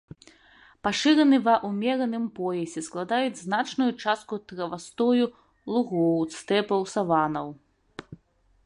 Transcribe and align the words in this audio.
Пашыраны 0.85 1.37
ва 1.47 1.55
ўмераным 1.67 2.25
поясе, 2.39 2.83
складаюць 2.87 3.43
значную 3.45 3.91
частку 4.03 4.41
травастою 4.53 5.25
лугоў, 5.77 6.19
стэпаў, 6.39 6.79
саваннаў. 6.97 7.47